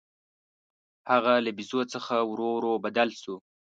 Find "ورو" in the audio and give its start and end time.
2.29-2.47, 2.57-2.73